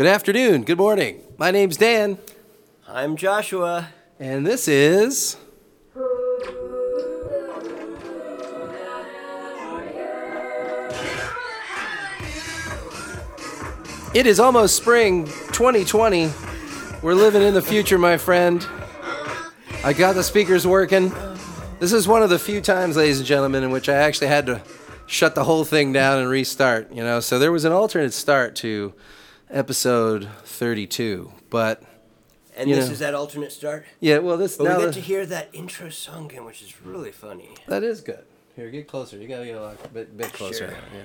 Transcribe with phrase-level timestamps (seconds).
[0.00, 0.62] Good afternoon.
[0.62, 1.20] Good morning.
[1.36, 2.16] My name's Dan,
[2.88, 3.90] I'm Joshua.
[4.18, 5.36] and this is.
[14.14, 16.30] It is almost spring 2020.
[17.02, 18.66] We're living in the future, my friend.
[19.84, 21.12] I got the speakers working.
[21.78, 24.46] This is one of the few times, ladies and gentlemen, in which I actually had
[24.46, 24.62] to
[25.04, 27.20] shut the whole thing down and restart, you know.
[27.20, 28.94] So there was an alternate start to
[29.50, 31.82] episode 32, but
[32.56, 32.92] And You this know.
[32.92, 33.84] is that alternate start.
[34.00, 36.74] yeah, well, this But now we get to hear that intro song again, which is
[36.84, 37.50] really funny.
[37.68, 38.24] that is good.
[38.56, 39.16] Here, get closer.
[39.16, 40.68] You gotta get a lot- bit, bit closer.
[40.68, 40.76] Sure.
[40.94, 41.02] Yeah,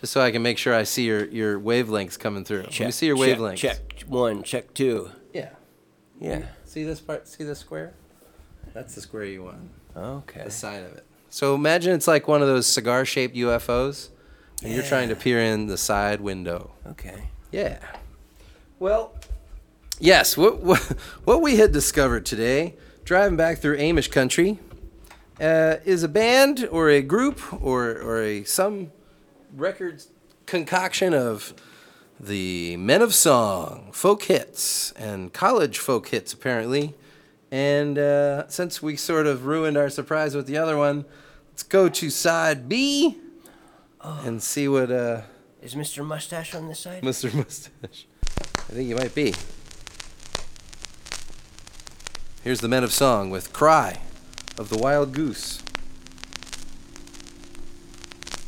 [0.00, 2.62] just so I can make sure I see your your wavelengths coming through.
[2.62, 3.56] Let me see your check, wavelengths.
[3.58, 5.10] Check one, check two.
[5.32, 5.50] Yeah.
[6.18, 6.42] Yeah.
[6.64, 7.28] See this part?
[7.28, 7.92] See this square?
[8.74, 9.70] That's the square you want.
[9.96, 10.42] Okay.
[10.44, 11.04] The side of it.
[11.30, 14.08] So imagine it's like one of those cigar-shaped UFOs,
[14.64, 16.72] and you're trying to peer in the side window.
[16.86, 17.28] Okay.
[17.50, 17.78] Yeah.
[18.78, 19.14] Well,
[19.98, 20.36] yes.
[20.36, 20.80] What what,
[21.24, 22.74] what we had discovered today,
[23.04, 24.58] driving back through Amish country,
[25.40, 28.92] uh, is a band or a group or or a some
[29.56, 30.02] record
[30.44, 31.54] concoction of
[32.20, 36.94] the Men of Song, folk hits, and college folk hits apparently.
[37.50, 41.06] And uh, since we sort of ruined our surprise with the other one,
[41.50, 43.16] let's go to side B
[44.02, 44.90] and see what.
[44.90, 45.22] Uh,
[45.60, 46.04] Is Mr.
[46.04, 47.02] Mustache on this side?
[47.02, 47.34] Mr.
[47.34, 48.06] Mustache.
[48.54, 49.34] I think you might be.
[52.42, 54.00] Here's the Men of Song with Cry
[54.56, 55.62] of the Wild Goose.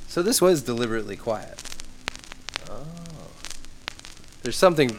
[0.06, 1.62] So this was deliberately quiet.
[2.68, 2.84] Oh.
[4.42, 4.98] There's something.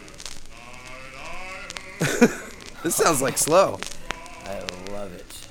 [2.83, 3.79] this sounds like slow.
[4.45, 4.59] I
[4.91, 5.47] love it.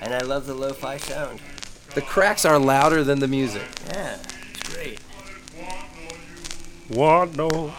[0.00, 1.40] And I love the lo-fi sound.
[1.94, 3.66] The cracks are louder than the music.
[3.88, 4.18] Yeah,
[4.52, 4.99] it's great.
[6.90, 7.72] What no?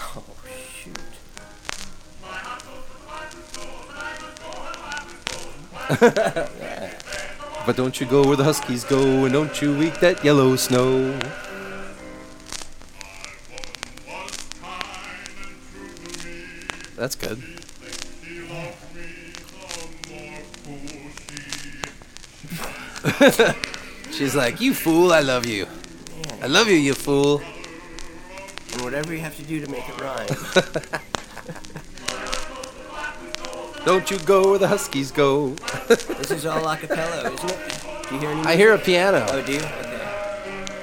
[0.00, 0.24] Oh
[0.74, 0.98] shoot.
[7.68, 11.18] But don't you go where the Huskies go, and don't you eat that yellow snow.
[16.96, 17.42] That's good.
[24.18, 25.68] She's like, You fool, I love you.
[26.42, 27.40] I love you, you fool.
[28.72, 30.26] And whatever you have to do to make it rhyme.
[33.84, 35.50] Don't you go where the Huskies go.
[35.86, 37.84] this is all a cappella, isn't it?
[38.08, 39.24] Do you hear any I hear a piano.
[39.28, 39.58] Oh, do you?
[39.60, 40.10] Okay.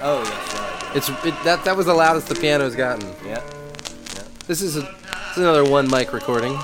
[0.01, 0.95] Oh, yes, right.
[0.95, 3.13] It's it, that that was the loudest the piano's gotten.
[3.25, 3.41] Yeah.
[4.47, 6.57] This is a this is another one mic recording.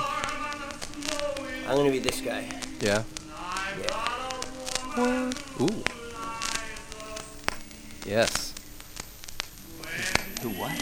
[1.68, 2.48] I'm gonna be this guy.
[2.80, 3.04] Yeah.
[4.98, 5.32] Yeah.
[5.60, 5.84] Ooh.
[8.06, 8.54] Yes.
[10.42, 10.78] Who what?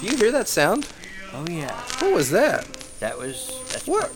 [0.00, 0.86] Do you hear that sound?
[1.32, 1.72] Oh yeah.
[2.00, 2.64] What was that?
[3.00, 4.12] That was that's What?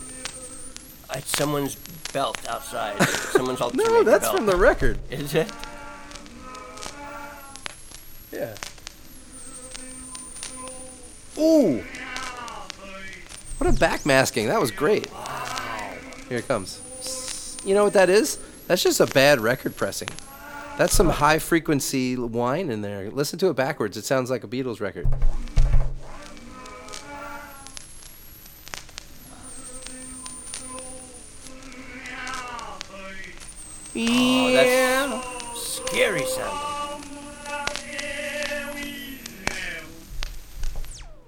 [1.14, 1.76] It's someone's
[2.12, 3.00] belt outside.
[3.08, 4.36] Someone's alternating No, that's belt.
[4.36, 4.98] from the record.
[5.10, 5.50] Is it?
[8.32, 8.54] Yeah.
[11.38, 11.82] Ooh.
[13.58, 14.46] What a backmasking.
[14.46, 15.08] That was great.
[16.28, 16.80] Here it comes.
[17.64, 18.38] You know what that is?
[18.66, 20.08] That's just a bad record pressing.
[20.78, 23.10] That's some high frequency whine in there.
[23.10, 23.96] Listen to it backwards.
[23.96, 25.06] It sounds like a Beatles record.
[33.96, 36.66] Oh, that's scary sounding.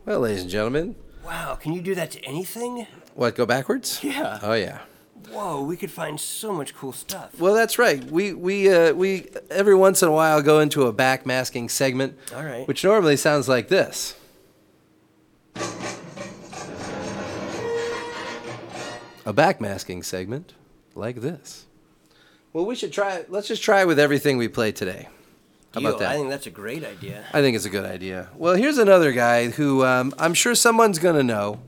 [0.05, 2.87] Well, ladies and gentlemen, Wow, can you do that to anything?
[3.15, 4.01] what, go backwards?
[4.03, 4.39] Yeah.
[4.43, 4.81] Oh, yeah.
[5.31, 7.39] Whoa, we could find so much cool stuff.
[7.39, 8.03] Well, that's right.
[8.05, 12.45] We we uh, we every once in a while go into a backmasking segment, All
[12.45, 12.67] right.
[12.69, 14.15] which normally sounds like this.
[19.25, 20.55] A backmasking segment
[20.95, 21.67] like this.
[22.53, 23.25] Well, we should try.
[23.29, 25.09] Let's just try it with everything we play today.
[25.73, 26.11] How about that?
[26.11, 27.25] I think that's a great idea.
[27.33, 28.29] I think it's a good idea.
[28.37, 31.61] Well, here's another guy who um, I'm sure someone's going to know.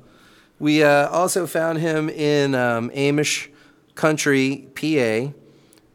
[0.59, 3.49] We uh, also found him in um, Amish
[3.95, 5.33] country, PA,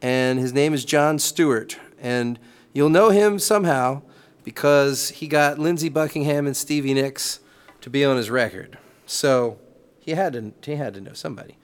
[0.02, 1.78] and his name is John Stewart.
[2.00, 2.40] And
[2.74, 4.02] you'll know him somehow
[4.44, 7.40] because he got Lindsey Buckingham and Stevie Nicks
[7.82, 8.78] to be on his record.
[9.06, 9.58] So
[10.00, 11.58] he had to he had to know somebody.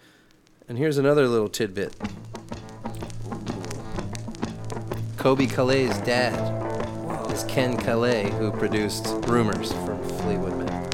[0.67, 1.95] And here's another little tidbit.
[5.17, 6.33] Colbie Caillat's dad
[7.31, 10.93] is Ken Caillat, who produced Rumors from Fleetwood Mac.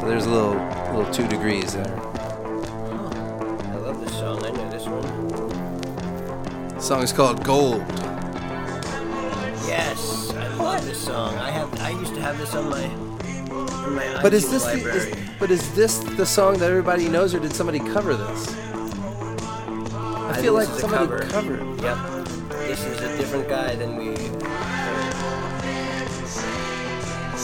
[0.00, 1.96] So there's a little little two degrees there.
[1.96, 4.44] I love this song.
[4.44, 6.68] I know this one.
[6.74, 7.84] The song is called Gold.
[9.66, 11.36] Yes, I love this song.
[11.36, 11.72] I have.
[11.80, 12.84] I used to have this on my.
[12.84, 17.32] On my But is this the, is, but is this the song that everybody knows,
[17.32, 18.48] or did somebody cover this?
[18.48, 21.58] I, think feel like this is a somebody cover.
[21.58, 21.80] covered.
[21.80, 21.98] Yep.
[22.66, 24.16] This is a different guy than we.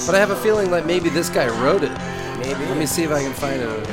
[0.06, 2.13] But I have a feeling like maybe this guy wrote it.
[2.44, 2.66] Maybe.
[2.66, 3.88] Let me see if I can find it.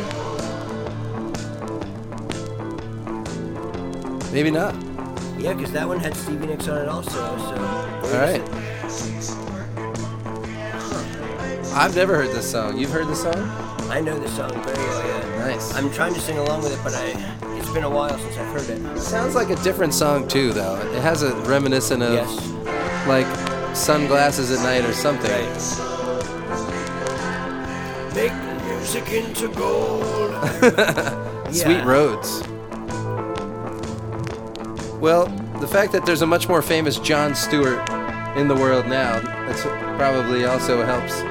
[4.33, 4.73] Maybe not.
[5.37, 7.11] Yeah, because that one had Stevie Nicks on it also.
[7.11, 7.55] So.
[8.03, 8.41] All right.
[11.73, 12.77] I've never heard this song.
[12.77, 13.35] You've heard this song?
[13.89, 15.07] I know this song very well.
[15.07, 15.37] Yeah.
[15.39, 15.73] Nice.
[15.73, 17.57] I'm trying to sing along with it, but I.
[17.57, 18.99] It's been a while since I've heard it.
[18.99, 20.75] Sounds like a different song too, though.
[20.93, 23.07] It has a reminiscent of Yes.
[23.07, 23.27] like
[23.75, 25.31] sunglasses at night or something.
[25.31, 25.55] Make
[28.93, 30.33] music into gold.
[31.53, 31.85] Sweet Yeah.
[31.85, 32.43] Roads.
[34.99, 35.27] Well,
[35.59, 37.79] the fact that there's a much more famous John Stewart
[38.35, 39.61] in the world now, that's
[39.97, 41.21] probably also helps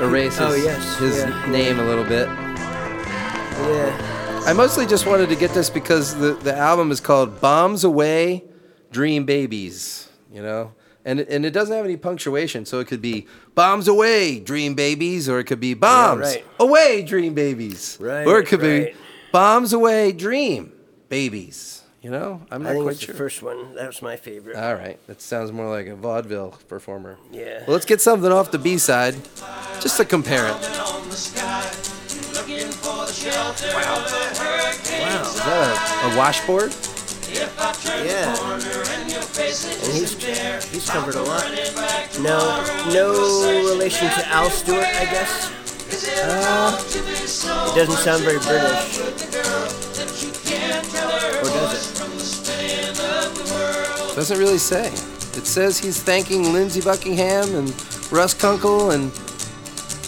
[0.00, 1.50] erase oh, his, Oh, yes, his yeah.
[1.50, 2.26] name a little bit.
[2.26, 4.42] Yeah.
[4.46, 8.44] I mostly just wanted to get this because the, the album is called Bombs Away,
[8.90, 10.72] Dream Babies, you know?
[11.04, 14.74] And, it- and it doesn't have any punctuation, so it could be Bombs Away, Dream
[14.74, 16.44] Babies, or it could be Bombs right.
[16.58, 17.96] Away, Dream Babies.
[18.00, 18.92] Right, Or it could be.
[19.32, 20.72] Bombs Away, Dream
[21.08, 21.82] Babies.
[22.02, 22.40] You know?
[22.50, 23.12] I'm I not think quite it's sure.
[23.12, 23.74] the first one.
[23.74, 24.56] That was my favorite.
[24.56, 27.18] All right, that sounds more like a vaudeville performer.
[27.30, 27.58] Yeah.
[27.66, 29.16] Well, let's get something off the B side,
[29.80, 30.52] just to compare it.
[33.72, 34.02] wow.
[35.22, 36.72] Is that a, a washboard?
[37.32, 38.34] Yeah.
[38.50, 40.12] And he's
[40.72, 41.44] he's covered a lot.
[42.20, 43.12] No, no
[43.72, 45.50] relation to Al Stewart, I guess.
[46.22, 49.00] Uh, it doesn't sound very British.
[51.40, 52.00] Or does it?
[54.14, 54.86] Doesn't really say.
[54.88, 57.70] It says he's thanking Lindsey Buckingham and
[58.12, 59.10] Russ Kunkel and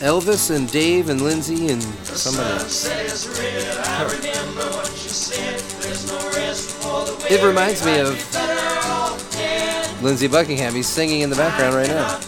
[0.03, 2.89] Elvis and Dave and Lindsay and somebody else.
[7.33, 8.11] It reminds me of
[10.03, 10.75] Lindsey Buckingham.
[10.75, 12.21] He's singing in the background right now.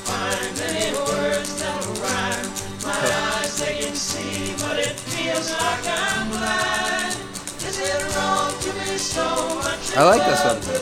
[9.97, 10.74] I like this one.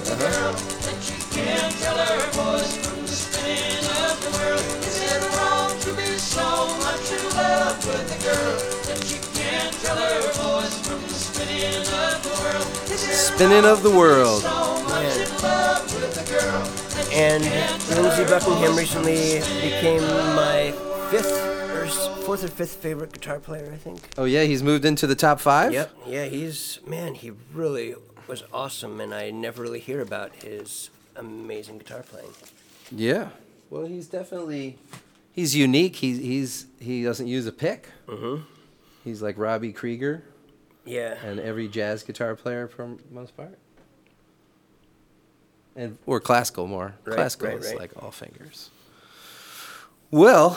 [13.42, 14.44] Spinning of the world.
[17.12, 17.42] And
[18.00, 20.00] Lindsey Buckingham recently became
[20.36, 20.70] my
[21.10, 21.32] fifth
[21.74, 21.88] or
[22.22, 23.98] fourth or fifth favorite guitar player, I think.
[24.16, 25.72] Oh yeah, he's moved into the top five.
[25.72, 25.90] Yep.
[26.06, 27.14] Yeah, he's man.
[27.14, 27.96] He really
[28.28, 32.30] was awesome, and I never really hear about his amazing guitar playing.
[32.92, 33.30] Yeah.
[33.70, 34.78] Well, he's definitely
[35.32, 35.96] he's unique.
[35.96, 37.88] He's he's he doesn't use a pick.
[38.06, 38.44] Mm-hmm.
[39.02, 40.22] He's like Robbie Krieger
[40.84, 41.16] Yeah.
[41.24, 43.58] and every jazz guitar player for most part.
[45.74, 46.94] And or classical more.
[47.04, 47.78] Right, classical right, is right.
[47.78, 48.70] like all fingers.
[50.10, 50.50] Well,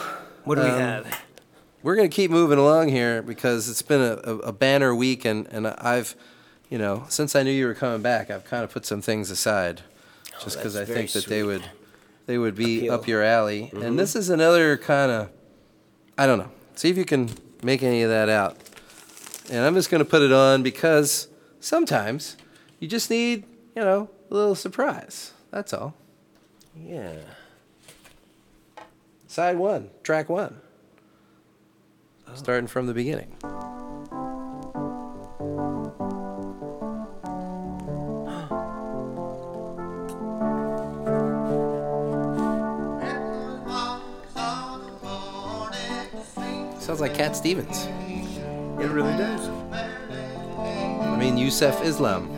[0.44, 1.22] What do we um, have?
[1.83, 5.48] we're gonna keep moving along here because it's been a, a, a banner week, and,
[5.48, 6.16] and I've,
[6.69, 9.30] you know, since I knew you were coming back, I've kind of put some things
[9.31, 9.81] aside,
[10.44, 11.63] just because Oh, I think that they would,
[12.25, 12.94] they would be Appeal.
[12.94, 13.70] up your alley.
[13.74, 13.82] Mm-hmm.
[13.84, 15.29] And this is another kind of,
[16.17, 16.51] I don't know.
[16.75, 17.29] See if you can
[17.63, 18.58] make any of that out.
[19.50, 21.28] And I'm just gonna put it on because
[21.60, 22.38] sometimes
[22.80, 23.44] you just need,
[23.75, 25.34] you know, a little surprise.
[25.52, 25.94] That's all.
[26.75, 27.14] Yeah.
[29.28, 30.60] Side one, track one.
[32.28, 32.36] Oh.
[32.36, 33.36] Starting from the beginning.
[46.80, 47.88] Sounds like Cat Stevens.
[48.79, 49.50] It really does.
[49.72, 52.29] I mean, Yusef Islam.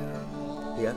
[0.79, 0.93] Yeah.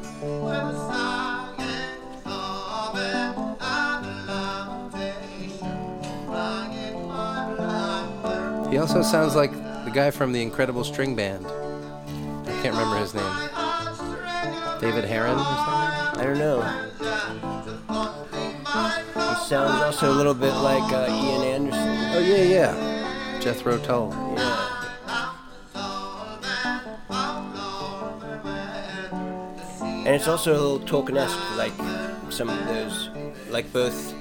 [8.71, 9.53] He also sounds like
[9.85, 11.45] the guy from the Incredible String Band.
[11.47, 13.51] I can't remember his name.
[14.81, 16.21] David Heron or something?
[16.21, 16.63] I don't know.
[19.15, 21.99] He sounds also a little bit like uh, Ian Anderson.
[22.15, 23.41] Oh, yeah, yeah.
[23.41, 24.15] Jethro Tull.
[24.37, 24.60] Yeah.
[30.11, 31.71] And it's also a little Tolkien-esque, like
[32.33, 33.11] some of those,
[33.49, 34.13] like both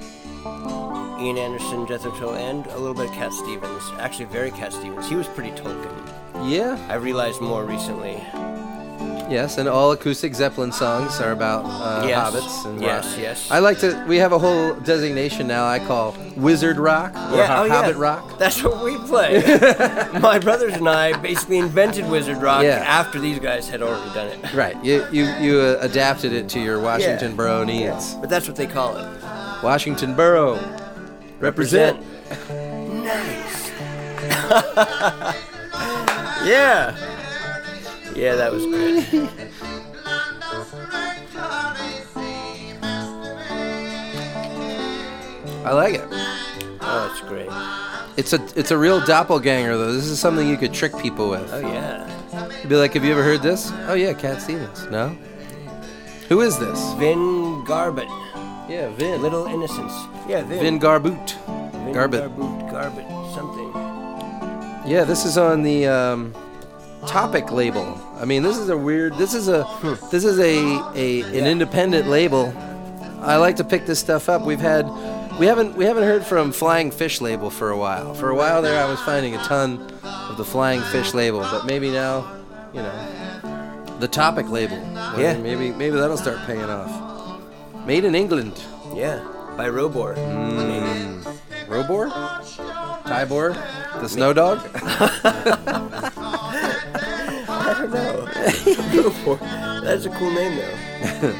[1.20, 3.82] Ian Anderson, Jethro Tull, and a little bit of Cat Stevens.
[3.98, 5.08] Actually, very Cat Stevens.
[5.08, 6.48] He was pretty Tolkien.
[6.48, 8.22] Yeah, I realized more recently.
[9.30, 12.18] Yes, and all acoustic Zeppelin songs are about uh, Yes.
[12.34, 13.18] hobbits and Yes, rock.
[13.18, 13.50] yes.
[13.50, 14.04] I like to.
[14.08, 15.66] We have a whole designation now.
[15.66, 18.02] I call wizard rock or Yeah, ho- oh, hobbit yeah.
[18.02, 18.38] rock.
[18.38, 19.40] That's what we play.
[20.20, 22.82] My brothers and I basically invented Wizard Rock Yeah.
[22.84, 24.52] after these guys had already done it.
[24.52, 24.76] Right.
[24.84, 27.36] You you you uh, adapted it to your Washington.
[27.36, 28.14] Borough needs.
[28.16, 29.06] But that's what they call it.
[29.62, 30.58] Washington Borough.
[31.38, 32.02] Represent.
[33.00, 33.70] Nice.
[36.46, 36.94] yeah.
[38.14, 39.06] Yeah, that was good.
[45.64, 46.06] I like it.
[46.82, 47.48] Oh, it's great.
[48.16, 49.92] It's a it's a real doppelganger though.
[49.92, 51.52] This is something you could trick people with.
[51.52, 52.06] Oh yeah.
[52.60, 53.70] You'd be like, have you ever heard this?
[53.86, 54.86] Oh yeah, Cat Stevens.
[54.86, 55.16] No.
[56.28, 56.78] Who is this?
[56.94, 58.08] Vin Garbutt.
[58.68, 59.20] Yeah, Vin.
[59.22, 59.92] Little Innocence.
[60.28, 60.60] Yeah, Vin.
[60.60, 61.34] Vin Garboot.
[61.84, 62.28] Vin Garbutt.
[62.36, 64.90] Garboot, Garbutt, something.
[64.90, 66.34] Yeah, this is on the um,
[67.06, 68.00] Topic label.
[68.16, 69.14] I mean, this is a weird.
[69.16, 69.66] This is a
[70.10, 72.54] this is a, a an independent label.
[73.20, 74.42] I like to pick this stuff up.
[74.42, 74.86] We've had
[75.38, 78.14] we haven't we haven't heard from Flying Fish label for a while.
[78.14, 81.64] For a while there, I was finding a ton of the Flying Fish label, but
[81.64, 82.30] maybe now,
[82.74, 84.76] you know, the Topic label.
[85.18, 85.38] Yeah.
[85.38, 87.40] Maybe maybe that'll start paying off.
[87.86, 88.62] Made in England.
[88.94, 89.26] Yeah,
[89.56, 90.14] by Robor.
[90.16, 91.10] Mm.
[91.68, 92.08] Robor?
[93.04, 93.54] Tybor?
[94.00, 94.58] The Snow Dog?
[97.70, 99.80] I don't know.
[99.80, 101.34] That's a cool name though.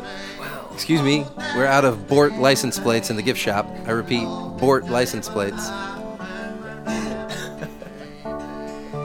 [0.74, 1.26] Excuse me,
[1.56, 3.66] we're out of Bort license plates in the gift shop.
[3.86, 4.24] I repeat,
[4.58, 5.68] Bort license plates.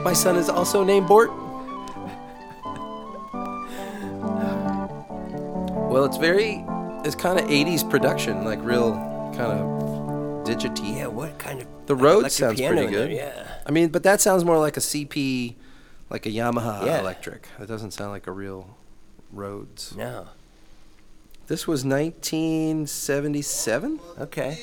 [0.04, 1.30] My son is also named Bort.
[5.90, 6.64] Well, it's very,
[7.04, 8.92] it's kind of 80s production, like real
[9.36, 10.96] kind of digity.
[10.98, 13.12] Yeah, what kind of The road sounds pretty in there, good.
[13.12, 13.53] Yeah.
[13.66, 15.54] I mean, but that sounds more like a CP,
[16.10, 17.00] like a Yamaha Yeah.
[17.00, 17.48] electric.
[17.60, 18.76] It doesn't sound like a real
[19.32, 19.94] Rhodes.
[19.96, 20.28] No.
[21.46, 24.58] This was 1977, Okay.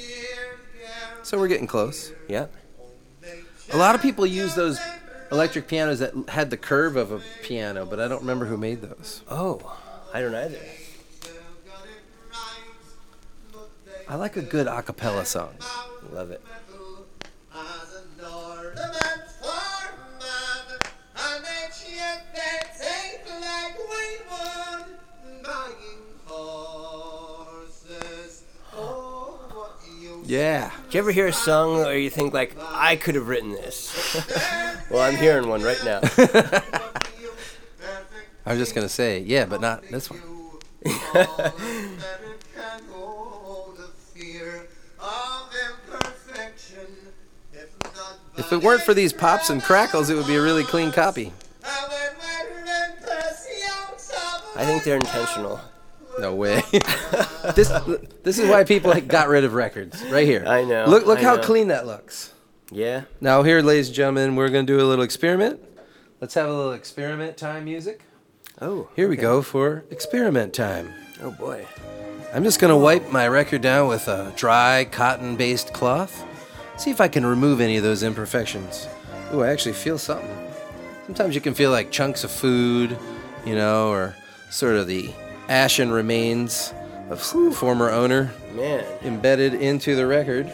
[1.23, 2.11] so we're getting close.
[2.27, 2.53] Yep.
[3.73, 4.79] A lot of people use those
[5.31, 8.81] electric pianos that had the curve of a piano, but I don't remember who made
[8.81, 9.21] those.
[9.29, 9.77] Oh,
[10.13, 10.59] I don't either.
[14.09, 15.53] I like a good a cappella song.
[16.11, 16.41] Love it.
[30.31, 30.71] Yeah.
[30.89, 34.15] Do you ever hear a song where you think like I could have written this?
[34.89, 35.99] well, I'm hearing one right now.
[38.45, 40.21] I was just going to say, yeah, but not this one.
[48.37, 51.33] If it weren't for these pops and crackles, it would be a really clean copy.
[54.55, 55.59] I think they're intentional.
[56.21, 56.61] No way.
[57.55, 57.69] this
[58.21, 60.45] this is why people like, got rid of records right here.
[60.45, 61.41] I know, Look look I how know.
[61.41, 62.31] clean that looks.
[62.69, 63.05] Yeah.
[63.19, 65.59] Now here, ladies and gentlemen, we're gonna do a little experiment.
[66.19, 68.03] Let's have a little experiment time music.
[68.61, 68.87] Oh.
[68.95, 70.93] Here we go for experiment time.
[71.23, 71.65] Oh boy.
[72.31, 76.23] I'm just gonna wipe my record down with a dry cotton-based cloth.
[76.77, 78.87] See if I can remove any of those imperfections.
[79.33, 80.29] Ooh, I actually feel something.
[81.07, 82.95] Sometimes you can feel like chunks of food,
[83.43, 84.15] you know, or
[84.51, 85.11] sort of the
[85.51, 86.73] ashen remains
[87.09, 88.85] of s- former owner Man.
[89.03, 90.47] embedded into the record.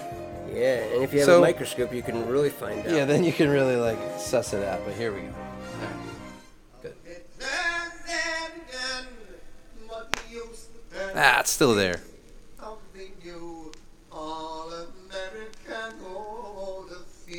[0.51, 0.77] Yeah.
[0.77, 2.89] And if you have So- a microscope, you can really find out.
[2.91, 4.81] Yeah, then you can really like suss it out.
[4.85, 5.33] But here we go.
[6.81, 6.95] Good.
[11.15, 11.99] Ah, it's still there.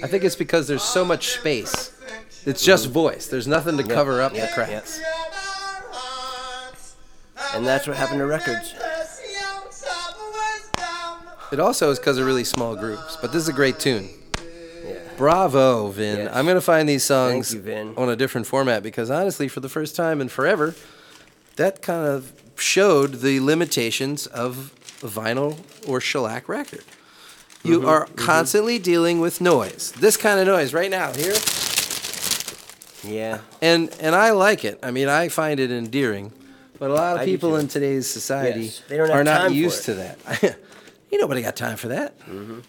[0.03, 1.93] I think it's because there's so much space.
[2.47, 3.27] It's just voice.
[3.27, 5.00] There's nothing to cover up yeah, the cracks.
[7.59, 8.73] And that's what happened to records.
[11.50, 13.17] It also is because of really small groups.
[13.21, 14.09] But this is a great tune.
[14.87, 14.99] Yeah.
[15.17, 16.19] Bravo, Vin.
[16.19, 16.31] Yes.
[16.33, 19.69] I'm going to find these songs you, on a different format because honestly, for the
[19.69, 20.77] first time in forever,
[21.57, 26.85] that kind of showed the limitations of vinyl or shellac record.
[27.65, 29.91] You Mm-hmm, are constantly dealing with noise.
[29.99, 31.35] This kind of noise right now here.
[33.03, 33.41] Yeah.
[33.61, 34.79] And and I like it.
[34.81, 36.33] I mean, I find it endearing.
[36.78, 37.56] But a lot of I do people too.
[37.56, 40.18] in today's society Yes, they don't have are not for used to that.
[41.11, 42.18] you nobody got time for that.
[42.20, 42.61] Mm-hmm.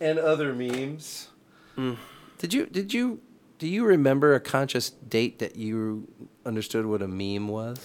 [0.00, 1.28] And other memes.
[1.76, 1.98] Mm.
[2.38, 3.20] Did you did you
[3.58, 6.08] do you remember a conscious date that you
[6.46, 7.78] understood what a meme was?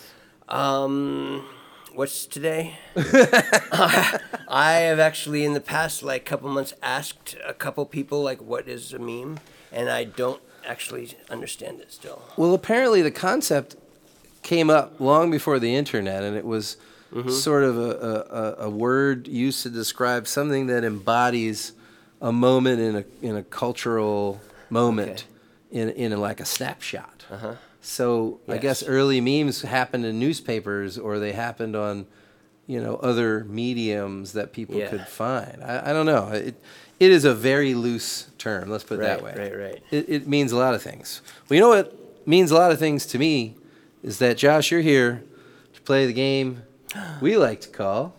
[0.48, 1.46] Um,
[1.94, 2.80] what's today?
[2.96, 8.70] I have actually in the past like couple months asked a couple people like what
[8.70, 9.40] is a meme,
[9.74, 12.22] and I don't actually understand it still.
[12.38, 13.76] Well, apparently the concept
[14.46, 16.78] came up long before the internet, and it was
[17.30, 21.72] sort of a, a, a, word used to describe something that embodies
[22.22, 25.26] a moment in a in a cultural moment,
[25.72, 27.26] in in like a snapshot.
[27.32, 27.56] Uh-huh.
[27.82, 32.06] So I guess early memes happened in newspapers, or they happened on,
[32.68, 34.90] you know, other mediums that people Yeah.
[34.90, 35.64] could find.
[35.64, 36.28] I, I don't know.
[36.30, 36.56] It
[37.00, 38.70] it is a very loose term.
[38.70, 39.36] Let's put it that way.
[39.38, 39.84] Right, right, right.
[39.92, 41.22] It, it means a lot of things.
[41.48, 43.56] Well, you know what means a lot of things to me
[44.06, 45.24] is that Josh, you're here
[45.74, 46.62] to play the game
[47.20, 48.14] we like to call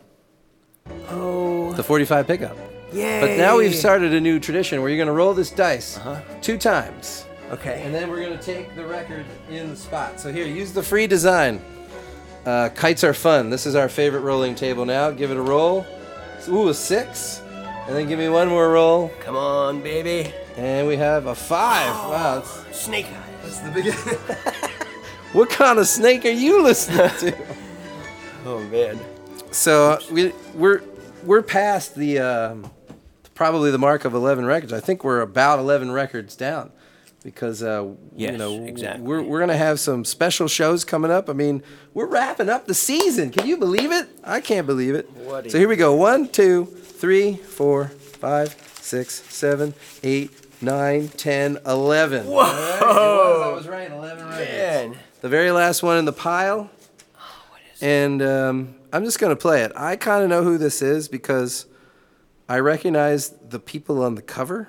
[1.09, 2.57] Oh, the 45 pickup.
[2.93, 3.21] yay!
[3.21, 6.21] But now we've started a new tradition where you're going to roll this dice Uh-huh.
[6.43, 7.83] two times, Okay.
[7.85, 10.21] and then we're going to take the record in the spot.
[10.21, 11.61] So here, use the free design.
[12.45, 13.51] Uh, kites are fun.
[13.51, 15.11] This is our favorite rolling table now.
[15.11, 15.85] Give it a roll.
[16.49, 17.41] Ooh, a six.
[17.89, 19.11] And then give me one more roll.
[19.21, 20.33] Come on, baby.
[20.57, 21.89] And we have a five.
[21.89, 23.43] Wow, that's, Snake eyes.
[23.43, 24.71] that's the beginning.
[25.37, 27.37] what kind of snake are you listening to?
[28.49, 29.01] Oh man.
[29.51, 30.81] So uh, we we're
[31.25, 32.71] we're past the um,
[33.35, 34.73] probably the mark of 11 records.
[34.73, 36.71] I think we're about 11 records down
[37.25, 39.05] because uh, you know exactly.
[39.05, 41.29] we're we're gonna have some special shows coming up.
[41.29, 41.61] I mean,
[41.93, 43.33] we're wrapping up the season.
[43.33, 44.09] Can you believe it?
[44.23, 45.11] I can't believe it.
[45.11, 45.93] What so here we go.
[45.97, 49.75] One, two, three, four, five, six, seven,
[50.05, 50.31] eight,
[50.63, 52.29] nine, ten, eleven.
[52.29, 52.43] Whoa!
[52.43, 53.91] I was right.
[53.91, 54.39] 11 records.
[54.39, 54.97] Man.
[55.21, 56.71] The very last one in the pile.
[57.81, 59.73] And um, I'm just going to play it.
[59.77, 61.67] I kind of know who this is because
[62.49, 64.69] I recognize the people on the cover.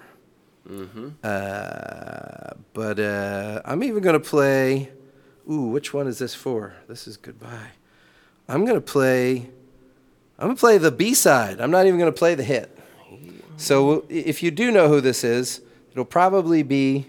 [0.67, 1.09] Mm-hmm.
[1.23, 4.91] Uh, but uh, I'm even going to play.
[5.49, 6.75] Ooh, which one is this for?
[6.87, 7.71] This is goodbye.
[8.49, 9.49] I'm going to play.
[10.39, 11.61] I'm going to play the B side.
[11.61, 12.77] I'm not even going to play the hit.
[13.55, 15.61] So if you do know who this is,
[15.91, 17.07] it'll probably be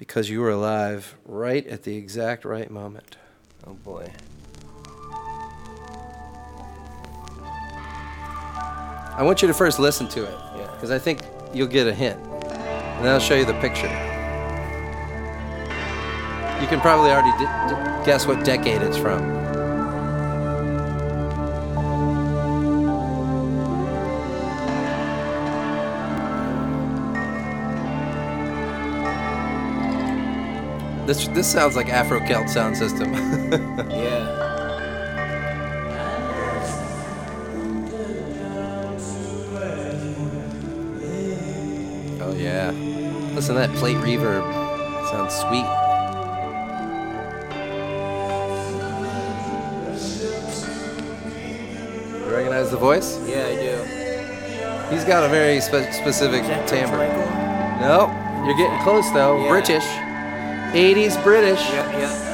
[0.00, 3.18] because you were alive right at the exact right moment.
[3.66, 4.10] Oh boy.
[9.14, 10.38] I want you to first listen to it.
[10.56, 10.70] Yeah.
[10.72, 11.20] Because I think
[11.52, 12.18] you'll get a hint.
[12.18, 13.88] And then I'll show you the picture.
[16.62, 19.39] You can probably already d- d- guess what decade it's from.
[31.10, 33.12] This, this sounds like Afro Celt sound system.
[33.90, 34.28] Yeah.
[42.22, 42.70] oh, yeah.
[43.34, 44.44] Listen to that plate reverb.
[45.10, 45.66] Sounds sweet.
[52.20, 53.18] You recognize the voice?
[53.26, 54.94] Yeah, I do.
[54.94, 56.98] He's got a very spe- specific timbre.
[56.98, 57.80] Michael?
[57.80, 59.42] No, you're getting close though.
[59.42, 59.48] Yeah.
[59.48, 60.09] British.
[60.72, 61.60] 80s British.
[61.70, 62.26] Yep, yep.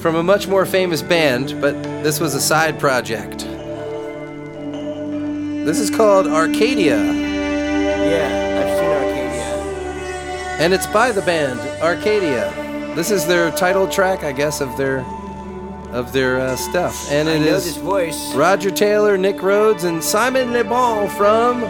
[0.00, 3.40] From a much more famous band, but this was a side project.
[5.64, 10.58] This is called Arcadia, Yeah, I've seen Arcadia.
[10.58, 12.52] and it's by the band Arcadia.
[12.96, 15.04] This is their title track, I guess, of their
[15.92, 17.78] of their uh, stuff, and it is.
[18.34, 21.60] Roger Taylor, Nick Rhodes, and Simon Le Bon from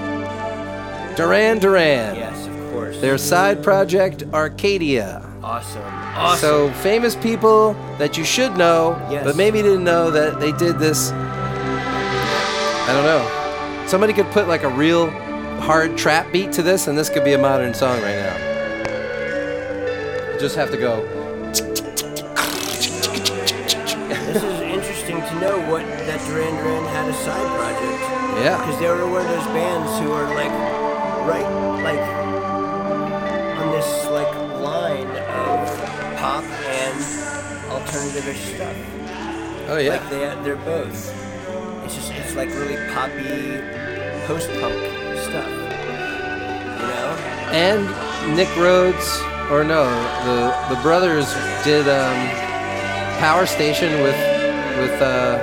[1.17, 2.15] Duran Duran.
[2.17, 3.01] Yes, of course.
[3.01, 5.23] Their side project Arcadia.
[5.43, 5.83] awesome.
[6.15, 6.41] Awesome.
[6.41, 9.25] So famous people that you should know, Yes.
[9.25, 11.11] but maybe didn't know that they did this.
[11.13, 13.87] I don't know.
[13.87, 15.11] Somebody could put like a real
[15.61, 18.37] hard trap beat to this, and this could be a modern song right now.
[20.35, 21.03] You just have to go.
[24.27, 28.03] this is interesting to know what that Duran Duran had a side project.
[28.45, 28.59] Yeah.
[28.59, 30.51] Because they were one of those bands who are like,
[31.27, 31.47] right,
[31.83, 32.01] like,
[33.59, 35.69] on this like line of
[36.19, 36.99] pop and
[37.71, 38.77] alternative-ish stuff.
[39.69, 39.93] Oh yeah.
[39.93, 41.13] Like they, they're both.
[41.85, 43.61] It's just, it's like really poppy,
[44.27, 44.75] post-punk
[45.19, 45.49] stuff.
[46.81, 47.17] You know?
[47.53, 49.85] And Nick Rhodes, or no,
[50.25, 51.33] the the brothers
[51.65, 52.29] did um,
[53.19, 54.17] Power Station with
[54.79, 55.39] with uh,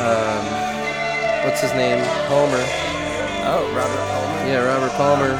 [0.00, 0.44] um,
[1.44, 2.64] what's his name, Homer.
[3.46, 4.23] Oh, Robert Palmer.
[4.46, 5.30] Yeah, Robert Palmer.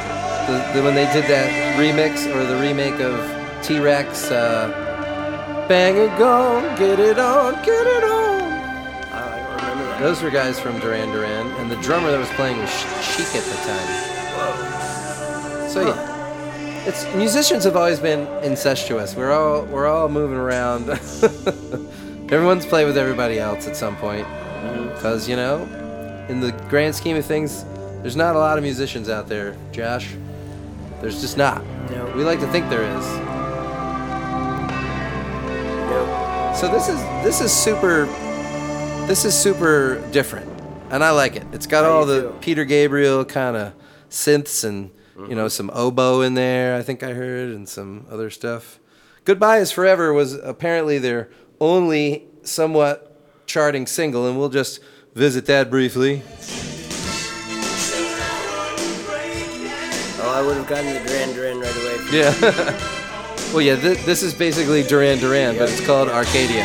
[0.46, 3.14] The, the, when they did that remix or the remake of
[3.62, 8.42] T Rex, uh, Bang and Gone, Get It On, Get It On.
[9.12, 10.00] I don't remember that.
[10.00, 12.70] Those were guys from Duran Duran, and the drummer that was playing was
[13.02, 13.88] Chic at the time.
[14.36, 15.68] Whoa.
[15.68, 19.14] So yeah, it's musicians have always been incestuous.
[19.14, 20.88] We're all we're all moving around.
[22.32, 24.26] Everyone's played with everybody else at some point,
[24.94, 25.62] because you know
[26.28, 27.64] in the grand scheme of things,
[28.04, 30.14] there's not a lot of musicians out there, Josh.
[31.00, 31.64] There's just not.
[31.90, 32.12] No.
[32.14, 33.06] We like to think there is.
[35.88, 36.52] No.
[36.54, 38.04] So this is this is super
[39.06, 40.46] this is super different.
[40.90, 41.46] And I like it.
[41.52, 42.36] It's got I all the too.
[42.42, 43.72] Peter Gabriel kind of
[44.10, 45.48] synths and you know mm-hmm.
[45.48, 48.80] some oboe in there, I think I heard and some other stuff.
[49.24, 54.80] Goodbye is Forever was apparently their only somewhat charting single and we'll just
[55.14, 56.22] visit that briefly.
[60.26, 61.98] Oh, I would have gotten the Duran Duran right away.
[62.10, 62.32] Yeah.
[63.52, 66.64] well, yeah, th- this is basically Duran Duran, but it's called Arcadia.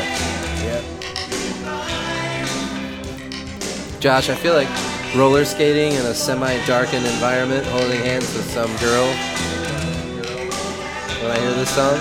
[0.63, 0.81] Yeah.
[3.99, 4.69] Josh, I feel like
[5.13, 9.07] roller skating in a semi-darkened environment, holding hands with some girl.
[11.21, 11.97] When I hear this song,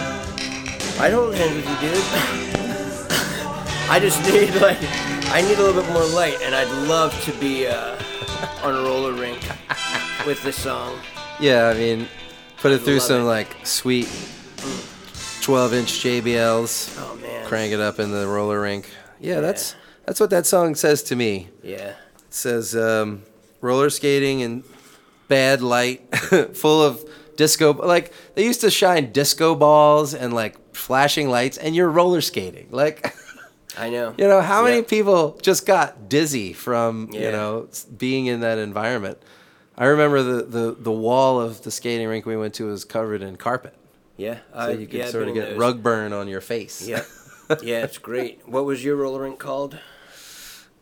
[1.01, 2.05] I don't hands with you, dude.
[3.91, 4.79] I just need like,
[5.35, 8.01] I need a little bit more light, and I'd love to be uh,
[8.63, 9.41] on a roller rink
[10.25, 11.01] with this song.
[11.41, 12.09] Yeah, I mean,
[12.59, 13.25] put it through some it.
[13.25, 17.47] like sweet 12-inch JBLs, Oh man.
[17.47, 18.89] crank it up in the roller rink.
[19.21, 19.75] Yeah, that's
[20.05, 21.49] that's what that song says to me.
[21.63, 21.95] Yeah.
[22.19, 23.23] It says um,
[23.61, 24.63] roller skating and
[25.29, 26.15] bad light,
[26.55, 27.03] full of
[27.37, 27.73] disco.
[27.73, 32.69] Like they used to shine disco balls and like flashing lights, and you're roller skating.
[32.71, 33.15] Like,
[33.79, 34.15] I know.
[34.19, 39.19] you know, how many people just got dizzy from you know being in that environment?
[39.79, 43.23] I remember the, the, the wall of the skating rink we went to was covered
[43.23, 43.75] in carpet,
[44.17, 44.39] Yeah.
[44.53, 45.59] so you could yeah, sort of get those.
[45.59, 46.87] rug burn on your face.
[46.87, 47.07] Yep.
[47.63, 48.47] yeah, it's great.
[48.47, 49.79] What was your roller rink called?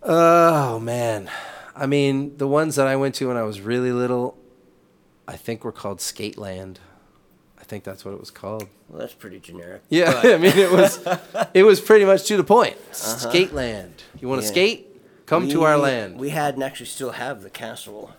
[0.02, 1.28] Oh man,
[1.74, 4.36] I mean the ones that I went to when I was really little,
[5.26, 6.76] I think were called Skateland.
[7.58, 8.68] I think that's what it was called.
[8.88, 9.82] Well, that's pretty generic.
[9.88, 11.04] Yeah, I mean it was,
[11.54, 12.76] it was pretty much to the point.
[12.76, 13.28] Uh-huh.
[13.28, 13.90] Skateland.
[14.20, 14.52] You want to Yeah.
[14.52, 15.26] skate?
[15.26, 16.20] Come to our land.
[16.20, 18.12] We had and actually still have the castle,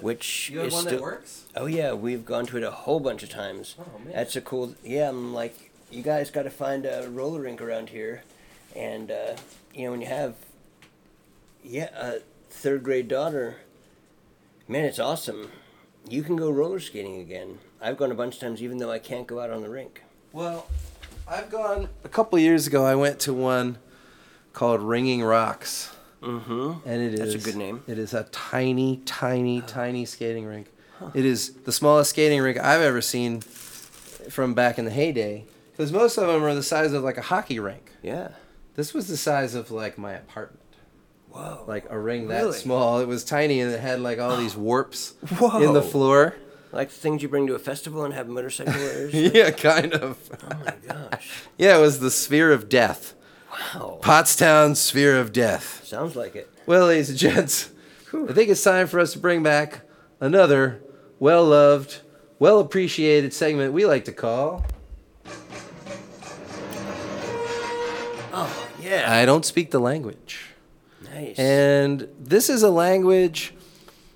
[0.00, 1.02] which is still.
[1.02, 1.44] works?
[1.56, 3.76] Oh yeah, we've gone to it a whole bunch of times.
[3.78, 4.12] Oh, man.
[4.14, 4.74] That's a cool.
[4.84, 8.22] Yeah, I'm like, you guys got to find a roller rink around here,
[8.74, 9.34] and uh,
[9.74, 10.34] you know when you have,
[11.62, 13.56] yeah, a third grade daughter,
[14.68, 15.50] man, it's awesome.
[16.08, 17.58] You can go roller skating again.
[17.80, 20.02] I've gone a bunch of times, even though I can't go out on the rink.
[20.32, 20.66] Well,
[21.28, 22.84] I've gone a couple years ago.
[22.84, 23.78] I went to one
[24.52, 25.94] called Ringing Rocks.
[26.22, 26.88] Mm-hmm.
[26.88, 27.82] and it is That's a good name.
[27.86, 30.68] It is a tiny, tiny, tiny skating rink.
[31.14, 35.44] It is the smallest skating rink I've ever seen from back in the heyday.
[35.72, 37.90] Because most of them are the size of like a hockey rink.
[38.02, 38.28] Yeah.
[38.76, 40.62] This was the size of like my apartment,
[41.30, 41.64] Whoa.
[41.66, 42.56] like a ring that Really?
[42.58, 43.00] small.
[43.00, 45.14] It was tiny and it had like all these warps
[45.60, 46.36] in the floor.
[46.70, 49.12] Like the things you bring to a festival and have motorcycle layers.
[49.12, 50.16] yeah, kind of.
[50.50, 51.42] oh my gosh.
[51.58, 53.14] Yeah, it was the sphere of death.
[53.52, 53.98] Wow.
[54.00, 55.84] Pottstown sphere of death.
[55.84, 56.50] Sounds like it.
[56.66, 57.70] Well, ladies and gents,
[58.14, 59.80] I think it's time for us to bring back
[60.20, 60.80] another
[61.18, 62.00] well loved,
[62.38, 64.64] well appreciated segment we like to call
[68.34, 69.04] Oh yeah.
[69.12, 70.46] I Don't Speak the Language.
[71.12, 71.38] nice.
[71.38, 73.52] And this is a language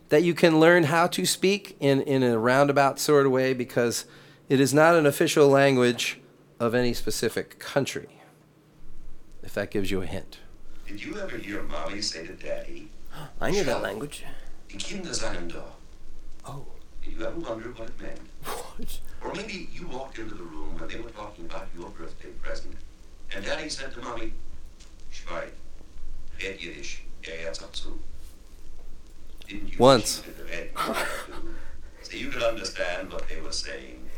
[0.09, 4.07] that you can learn how to speak in, in a roundabout sort of way because
[4.49, 6.21] it is not an official language
[6.59, 8.16] of any specific country.
[9.47, 10.39] If that gives you a hint.
[10.89, 12.89] Did you ever hear mommy say to daddy,
[13.41, 14.25] I knew that language.
[16.45, 16.67] Oh.
[17.01, 18.21] Did you ever wonder what it meant?
[18.77, 19.01] What?
[19.23, 22.75] Or maybe you walked into the room when they were talking about your birthday present,
[23.35, 24.33] and daddy said to mommy,
[25.13, 25.51] Schweig,
[26.43, 27.99] red Yiddish, er dazu.
[29.47, 30.19] Didn't you Once.
[30.19, 31.55] wish you could have had Yiddish too,
[32.03, 34.11] so you could understand what they were saying?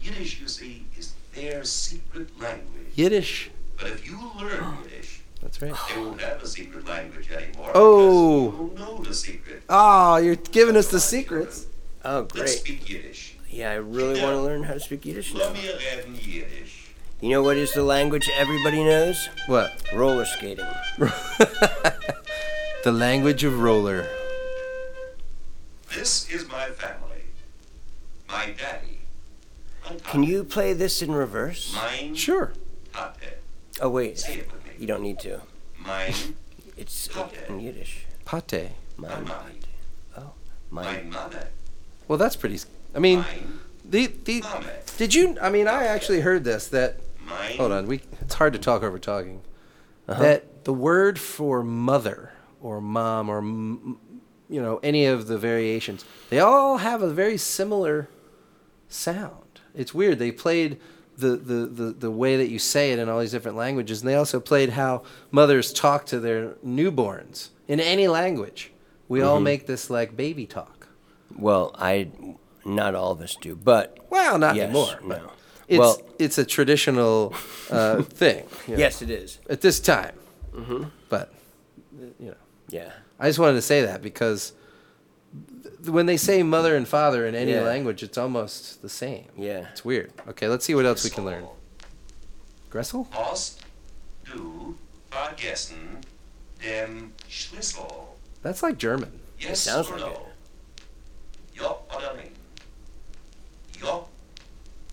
[0.00, 2.92] Yiddish, you see, is their secret language.
[2.94, 3.50] Yiddish.
[3.76, 4.78] But if you learn oh.
[4.84, 5.74] Yiddish, That's right.
[5.94, 7.70] They won't have a secret language anymore.
[7.74, 8.50] Oh.
[8.50, 9.62] Because you won't know the secret.
[9.68, 11.66] Oh, you're giving us the secrets.
[12.04, 12.48] Oh Let's great.
[12.48, 13.36] speak Yiddish.
[13.50, 15.40] Yeah, I really want to learn how to speak Yiddish now.
[15.40, 16.90] Let me reden Yiddish.
[17.20, 19.28] You know what is the language everybody knows?
[19.46, 19.82] What?
[19.94, 20.66] Roller skating.
[20.98, 24.06] the language of roller.
[25.94, 27.22] This is my family.
[28.28, 29.00] My daddy.
[29.88, 31.74] My Can you play this in reverse?
[31.74, 32.14] Mine.
[32.14, 32.52] Sure.
[32.92, 33.38] Tate.
[33.80, 34.72] Oh wait, Say it with me.
[34.78, 35.40] you don't need to.
[35.84, 36.14] Mine.
[36.76, 37.44] It's Okay.
[37.48, 38.06] in Yiddish.
[38.24, 38.70] Pate.
[38.96, 39.24] Mine.
[39.24, 39.60] Mine.
[40.16, 40.32] Oh,
[40.70, 41.10] My mine.
[41.10, 41.48] mother.
[42.08, 42.56] Well, that's pretty.
[42.56, 43.58] s- I mean, Mine.
[43.84, 44.40] the the.
[44.42, 44.66] Mama.
[44.96, 45.36] Did you?
[45.40, 46.68] I mean, I actually heard this.
[46.68, 47.56] That Mine.
[47.56, 47.86] hold on.
[47.86, 48.00] We.
[48.22, 49.40] It's hard to talk over talking.
[50.08, 50.22] Uh-huh.
[50.22, 53.98] That the word for mother or mom or m-
[54.48, 58.08] you know any of the variations, they all have a very similar
[58.88, 59.60] sound.
[59.74, 60.18] It's weird.
[60.18, 60.80] They played
[61.16, 64.08] the, the, the, the way that you say it in all these different languages, and
[64.08, 68.72] they also played how mothers talk to their newborns in any language.
[69.08, 69.28] we Mm-hmm.
[69.28, 70.88] all make this like baby talk.
[71.38, 72.08] Well, I,
[72.64, 74.98] not all of us do, but Well, not yes, anymore.
[75.04, 75.30] no.
[75.68, 77.34] It's well, it's a traditional
[77.70, 78.44] uh, thing.
[78.68, 79.40] you know, yes, it is.
[79.50, 80.14] At this time.
[80.54, 80.84] Mm-hmm.
[81.08, 81.32] But
[82.20, 82.34] you know,
[82.68, 82.90] Yeah.
[83.18, 84.52] I just wanted to say that because
[85.88, 87.62] when they say mother and father in any Yeah.
[87.62, 89.26] language, it's almost the same.
[89.36, 89.68] Yeah.
[89.72, 90.12] It's weird.
[90.28, 91.46] Okay, let's see what else we can learn.
[92.70, 93.06] Gressel?
[93.12, 93.60] Hast
[94.24, 94.76] du
[95.10, 96.00] vergessen
[96.62, 98.16] den Schlüssel?
[98.42, 99.20] That's like German.
[99.38, 100.12] Yes sounds or like no?
[100.12, 100.20] it.
[101.60, 102.32] Ja oder nein?
[103.80, 104.04] Ja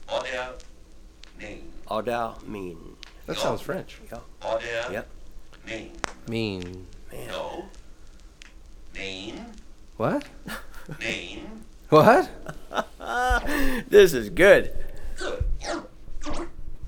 [0.09, 0.53] oder
[1.39, 1.71] nein?
[1.89, 2.95] Odal mean.
[3.25, 3.99] That sounds French.
[4.41, 5.07] Oder Yep.
[5.67, 5.91] nein?
[6.27, 6.87] Mean.
[7.27, 7.65] No.
[8.95, 9.53] Nein.
[9.97, 10.25] What?
[10.99, 11.63] Nein.
[11.89, 12.29] What?
[13.89, 14.73] This is good.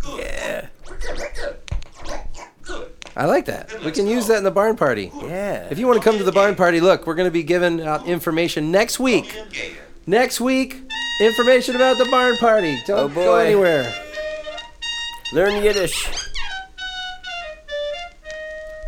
[0.07, 0.67] Yeah.
[3.17, 3.83] I like that.
[3.83, 5.11] We can use that in the barn party.
[5.21, 5.67] Yeah.
[5.69, 7.81] If you want to come to the barn party, look, we're going to be giving
[7.81, 9.37] out information next week.
[10.07, 10.81] Next week,
[11.21, 12.81] information about the barn party.
[12.87, 13.93] Don't Oh, go anywhere.
[15.33, 16.09] Learn Yiddish.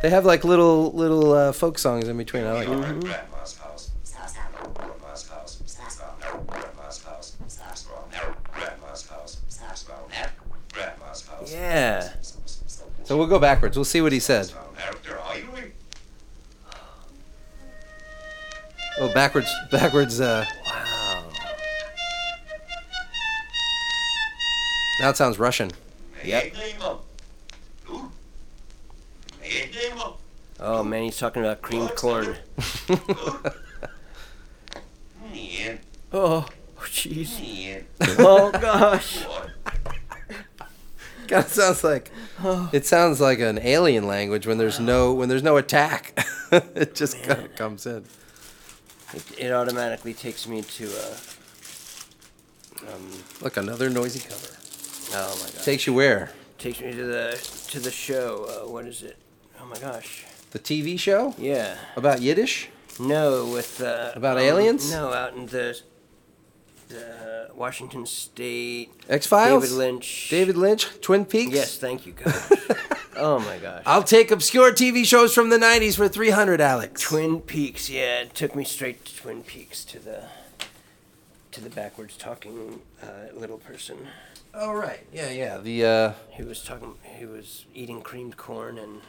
[0.01, 2.43] They have like little little uh, folk songs in between.
[2.45, 3.19] I like We it.
[13.17, 13.75] We'll go backwards.
[13.75, 14.51] We'll see what he said.
[18.99, 20.21] Oh, backwards, backwards.
[20.21, 21.23] Uh, wow.
[24.99, 25.71] That sounds Russian.
[26.23, 26.53] Yep.
[30.59, 32.35] Oh man, he's talking about creamed corn.
[36.13, 36.47] oh,
[36.81, 37.83] jeez.
[38.19, 39.25] Oh gosh.
[41.27, 42.11] kind of sounds like
[42.73, 46.17] it sounds like an alien language when there's no when there's no attack.
[46.51, 48.03] it just kind of comes in.
[49.13, 51.17] It, it automatically takes me to uh.
[52.93, 53.11] Um.
[53.41, 54.53] Look, another noisy cover.
[55.13, 55.65] Oh my gosh.
[55.65, 56.31] Takes you where?
[56.57, 58.45] takes me to the to the show.
[58.49, 59.17] Uh, what is it?
[59.61, 60.25] Oh my gosh.
[60.51, 61.77] The TV show Yeah.
[61.95, 62.69] about Yiddish.
[62.99, 64.89] No, with uh, About um, aliens?
[64.91, 65.79] No, out in the
[66.87, 68.91] the Washington State.
[69.09, 69.63] X Files.
[69.63, 70.27] David Lynch.
[70.29, 70.87] David Lynch.
[71.01, 71.53] Twin Peaks.
[71.53, 72.49] Yes, thank you, gosh.
[73.15, 73.83] oh my gosh.
[73.85, 77.01] I'll take obscure TV shows from the '90s for 300, Alex.
[77.01, 77.89] Twin Peaks.
[77.89, 80.23] Yeah, it took me straight to Twin Peaks to the
[81.51, 84.07] to the backwards talking uh, little person
[84.59, 85.05] Oh right.
[85.13, 85.57] Yeah, yeah.
[85.59, 86.95] The uh, who was talking.
[87.03, 89.01] He was eating creamed corn and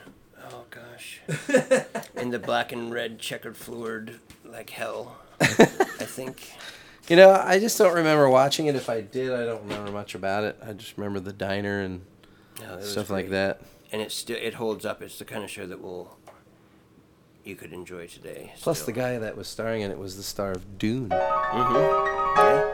[0.52, 1.20] oh gosh,
[2.14, 5.16] in the black and red checkered floored like hell.
[5.40, 6.52] I think.
[7.08, 8.74] You know, I just don't remember watching it.
[8.76, 10.56] If I did, I don't remember much about it.
[10.64, 12.02] I just remember the diner and
[12.60, 13.60] No, stuff like that.
[13.92, 15.00] and it still it holds up.
[15.02, 16.16] It's the kind of show that will
[17.44, 18.52] you could enjoy today.
[18.60, 21.08] Plus, the guy that was starring in it was the star of Dune.
[21.08, 21.76] Mm-hmm.
[22.38, 22.64] Okay.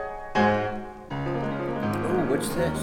[2.06, 2.80] Oh, what's this?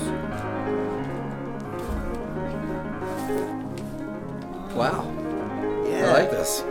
[4.74, 5.04] Wow,
[5.86, 6.08] Yeah.
[6.08, 6.64] I like this.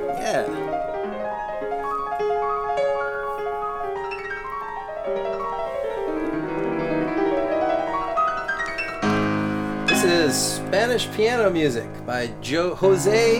[10.31, 13.39] Is Spanish piano music by jo- Jose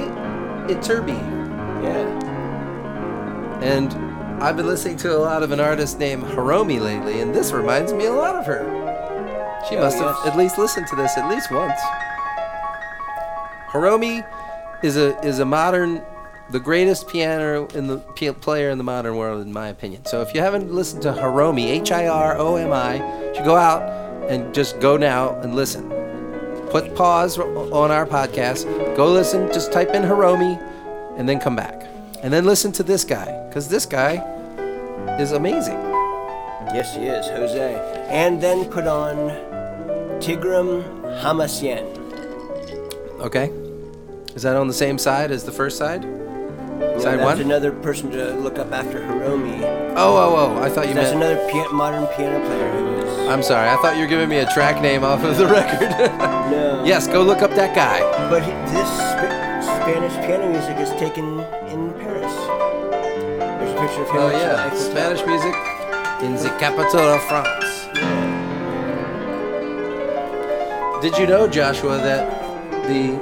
[0.67, 1.21] Iturbi.
[1.85, 3.61] Yeah.
[3.63, 3.93] And
[4.43, 7.93] I've been listening to a lot of an artist named Hiromi lately, and this reminds
[7.93, 8.65] me a lot of her.
[9.69, 11.79] She Oh, must have at least listened to this at least once.
[13.71, 14.27] Hiromi
[14.83, 16.03] is a is a modern,
[16.51, 17.99] the greatest piano in the
[18.41, 20.07] player in the modern world, in my opinion.
[20.07, 22.95] So if you haven't listened to Hiromi, H I R O M I,
[23.29, 23.81] you should go out
[24.29, 26.00] and just go now and listen.
[26.71, 28.65] Put pause on our podcast.
[28.97, 29.53] Go listen.
[29.53, 30.57] Just type in Hiromi,
[31.19, 31.83] and then come back,
[32.23, 34.15] and then listen to this guy because this guy
[35.19, 35.75] is amazing.
[36.73, 38.07] Yes, he is, Jose.
[38.09, 39.17] And then put on
[40.21, 40.85] Tigran
[41.21, 41.85] Hamasyan.
[43.21, 43.51] Okay,
[44.37, 46.03] is that on the same side as the first side?
[47.01, 47.41] Side that's one?
[47.41, 49.63] another person to look up after Hiromi.
[49.97, 50.63] Oh, oh, oh!
[50.63, 51.25] I thought you That's meant.
[51.25, 53.29] another pia- modern piano player who is.
[53.29, 53.69] I'm sorry.
[53.69, 55.91] I thought you were giving me a track name off of the record.
[56.51, 56.85] no.
[56.85, 58.01] yes, go look up that guy.
[58.29, 59.41] But he, this Sp-
[59.81, 62.33] Spanish piano music is taken in Paris.
[63.39, 64.17] There's a picture of him.
[64.17, 65.29] Oh next to the yeah, Eiffel Spanish Tower.
[65.29, 65.55] music
[66.23, 67.67] in the capital of France.
[71.03, 72.29] Did you know, Joshua, that
[72.87, 73.17] the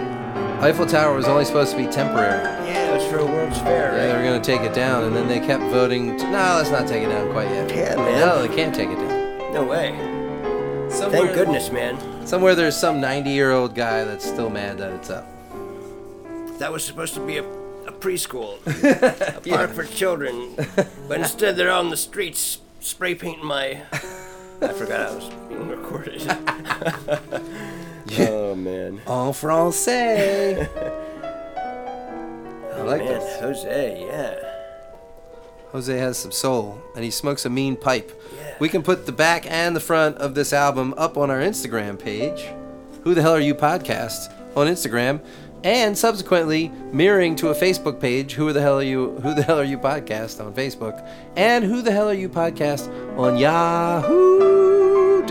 [0.61, 2.43] Eiffel Tower was only supposed to be temporary?
[2.67, 5.05] Yeah, it was for a World's Fair, Yeah, they were going to take it down,
[5.05, 6.17] and then they kept voting.
[6.19, 7.71] To, no, let's not take it down quite yet.
[7.71, 8.19] Yeah, man.
[8.21, 9.53] No, they can't take it down.
[9.55, 9.93] No way.
[10.91, 11.97] Somewhere, Thank goodness, man.
[12.29, 15.27] Somewhere there's some 90 year old guy that's still mad that it's up.
[16.59, 18.59] That was supposed to be a, a preschool,
[19.35, 20.55] a park for children,
[21.09, 23.81] but instead they're on the streets spray painting my.
[24.61, 26.21] I forgot I was being recorded.
[28.19, 29.01] oh man.
[29.07, 30.69] En français.
[32.75, 33.41] I like oh, man, this.
[33.41, 34.48] Jose, yeah.
[35.73, 38.11] Jose has some soul, and he smokes a mean pipe.
[38.37, 38.57] Yeah.
[38.59, 41.99] We can put the back and the front of this album up on our Instagram
[41.99, 42.49] page.
[43.05, 45.21] Who the hell are you podcast on Instagram,
[45.65, 48.33] and subsequently mirroring to a Facebook page.
[48.33, 49.19] Who the hell are you?
[49.23, 52.89] Who the hell are you podcast on Facebook, and who the hell are you podcast
[53.19, 55.29] on Yahoo.com.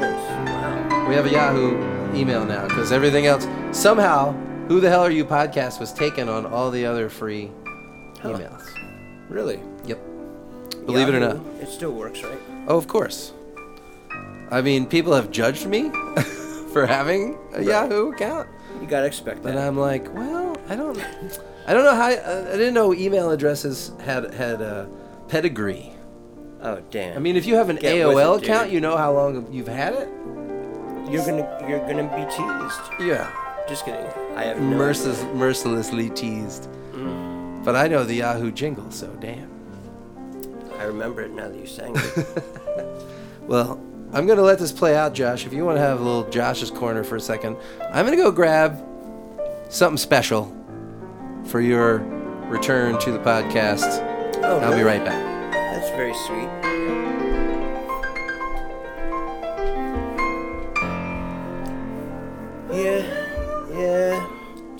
[0.00, 1.06] Wow.
[1.08, 1.76] We have a Yahoo
[2.14, 4.32] email now because everything else somehow.
[4.68, 7.50] Who the hell are you podcast was taken on all the other free
[8.22, 8.83] emails.
[9.28, 9.60] Really?
[9.86, 9.98] Yep.
[10.86, 11.36] Believe it or not.
[11.60, 12.38] It still works, right?
[12.68, 13.32] Oh, of course.
[14.50, 15.90] I mean, people have judged me
[16.72, 18.48] for having a Yahoo account,
[18.80, 19.50] You gotta expect that.
[19.50, 20.98] and I'm like, well, I don't,
[21.66, 22.06] I don't know how.
[22.06, 24.88] I, I didn't know email addresses had had a
[25.28, 25.92] pedigree.
[26.60, 27.16] oh damn.
[27.16, 28.50] I mean, if you have an Get with AOL it, dude.
[28.50, 30.08] account, you know how long you've had it.
[31.10, 33.08] you're gonna you're gonna be teased.
[33.08, 33.30] Yeah,
[33.68, 34.06] Just kidding.
[34.36, 36.68] I have no Mercil- mercilessly teased.
[37.64, 39.50] But I know the Yahoo jingle, so damn.
[40.78, 42.26] I remember it now that you sang it.
[43.46, 43.78] Well,
[44.14, 45.44] I'm going to let this play out, Josh.
[45.44, 47.58] If you want to have a little Josh's corner for a second,
[47.92, 48.82] I'm going to go grab
[49.68, 50.54] something special
[51.44, 51.98] for your
[52.48, 54.00] return to the podcast.
[54.42, 55.52] Oh, I'll be right back.
[55.52, 56.73] That's very sweet.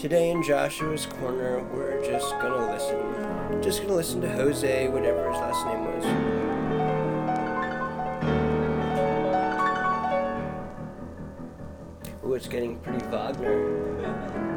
[0.04, 3.62] Today in Joshua's corner, we're just gonna listen.
[3.62, 6.04] Just gonna listen to Jose, whatever his last name was.
[12.22, 14.53] Ooh, it's getting pretty Wagner.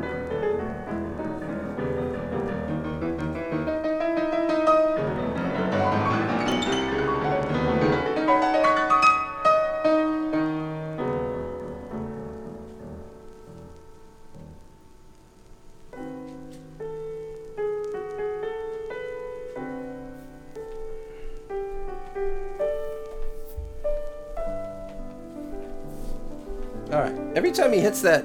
[27.58, 28.24] Time he hits that,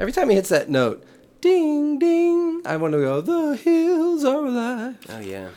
[0.00, 1.04] every time he hits that note,
[1.40, 3.20] ding ding, I want to go.
[3.20, 4.98] The hills are alive.
[5.08, 5.50] Oh yeah.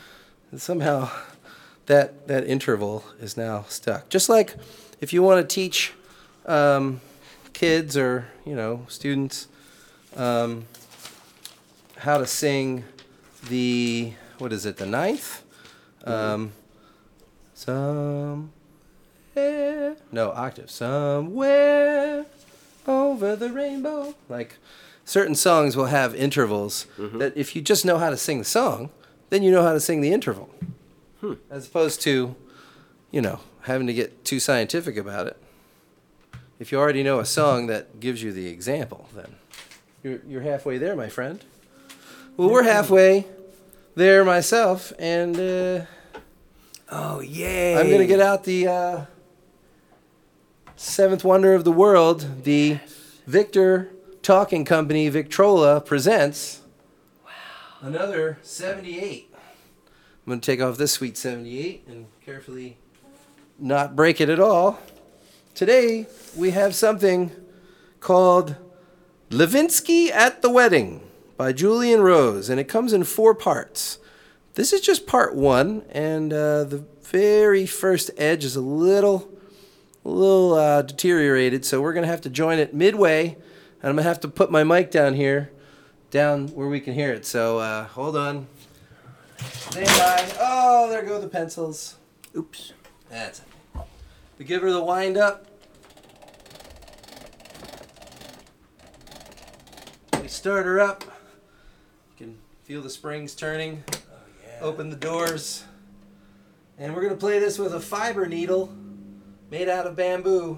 [0.51, 1.09] And somehow,
[1.87, 4.09] that that interval is now stuck.
[4.09, 4.55] Just like
[5.01, 5.93] if you want to teach
[6.45, 7.01] um,
[7.53, 9.47] kids or you know students
[10.15, 10.65] um,
[11.97, 12.83] how to sing
[13.49, 15.43] the what is it the ninth
[16.05, 16.51] um,
[17.55, 18.51] some
[20.11, 22.25] no octave somewhere
[23.13, 24.15] over the rainbow.
[24.27, 24.57] Like
[25.05, 28.89] certain songs will have intervals that if you just know how to sing the song
[29.29, 30.49] then you know how to sing the interval.
[31.49, 32.35] As opposed to
[33.11, 35.37] you know having to get too scientific about it.
[36.59, 39.35] If you already know a song that gives you the example then
[40.03, 41.43] you're, you're halfway there my friend.
[42.37, 43.25] Well we're halfway
[43.95, 45.85] there myself and uh,
[46.89, 47.77] Oh yay!
[47.77, 49.05] I'm gonna get out the uh,
[50.75, 52.79] seventh wonder of the world, the
[53.25, 53.89] Victor
[54.21, 56.61] Talking Company Victrola presents
[57.81, 59.33] another 78.
[59.33, 59.39] I'm
[60.27, 62.77] gonna take off this sweet 78 and carefully
[63.57, 64.79] not break it at all.
[65.55, 66.05] Today
[66.35, 67.31] we have something
[68.01, 68.57] called
[69.29, 71.01] Levinsky at the Wedding
[71.37, 73.99] by Julian Rose, and it comes in four parts.
[74.55, 79.32] This is just part one, and uh, the very first edge is a little,
[80.05, 83.37] a little uh, deteriorated, so we're gonna have to join it midway,
[83.81, 85.51] and I'm gonna have to put my mic down here,
[86.11, 87.25] down where we can hear it.
[87.25, 88.47] So uh, hold on.
[89.37, 90.31] Stand by.
[90.39, 91.95] Oh, there go the pencils.
[92.35, 92.73] Oops.
[93.09, 93.45] That's it.
[94.37, 95.45] We give her the wind up.
[100.21, 101.03] We start her up.
[102.17, 103.83] You can feel the springs turning.
[104.61, 105.63] Open the doors.
[106.77, 108.73] And we're going to play this with a fiber needle
[109.53, 110.57] made out of bamboo.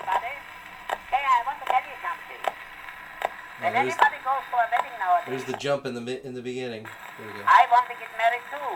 [0.00, 0.32] Buddy,
[1.12, 2.40] hey, I want to tell you something.
[3.60, 6.40] When there's- anybody goes for a wedding nowadays, There's the jump in the in the
[6.40, 6.88] beginning.
[6.88, 7.44] There we go.
[7.44, 8.72] I want to get married too.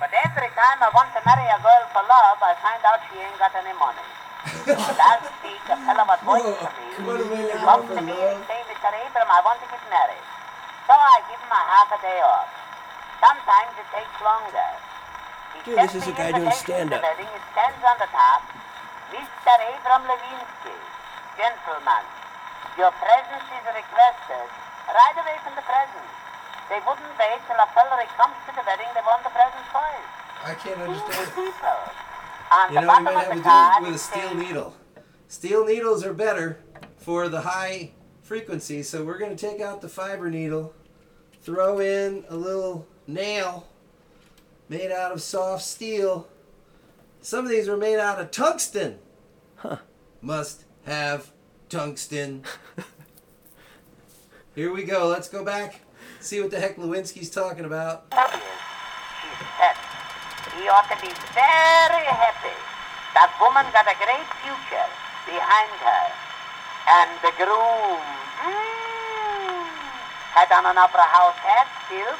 [0.00, 3.20] But every time I want to marry a girl for love, I find out she
[3.20, 4.08] ain't got any money.
[5.04, 6.88] Last week, a fellow was waiting for me.
[7.52, 8.88] He comes to me and say, Mr.
[8.96, 10.24] Abram, I want to get married.
[10.88, 12.48] So I give him a half a day off.
[13.20, 14.87] Sometimes it takes longer.
[15.64, 17.02] He Dude, this is a guy doing invitation stand-up.
[17.02, 18.42] the stands on the top.
[19.10, 19.54] Mr.
[19.58, 20.76] Abram Levinsky,
[21.34, 22.04] gentlemen,
[22.78, 24.48] your presence is requested
[24.86, 26.08] right away from the present.
[26.70, 30.08] They wouldn't wait till a feller comes to the wedding, they want the present first.
[30.44, 31.28] I can't understand.
[31.34, 31.80] people.
[32.54, 34.76] On You know, we might have to do it with a steel needle.
[35.28, 36.60] Steel needles are better
[36.96, 37.90] for the high
[38.22, 40.74] frequency, so we're going to take out the fiber needle,
[41.42, 43.66] throw in a little nail
[44.68, 46.28] made out of soft steel.
[47.20, 48.98] Some of these were made out of tungsten.
[49.56, 49.78] Huh.
[50.20, 51.32] Must have
[51.68, 52.44] tungsten.
[54.54, 55.08] Here we go.
[55.08, 55.80] Let's go back.
[56.20, 58.06] See what the heck Lewinsky's talking about.
[58.12, 58.42] obvious.
[59.22, 59.76] She's set.
[60.58, 62.56] He ought to be very happy.
[63.14, 64.88] That woman got a great future
[65.26, 66.04] behind her.
[66.88, 68.02] And the groom
[68.42, 69.68] mm,
[70.34, 72.18] had on an opera house hat, silk.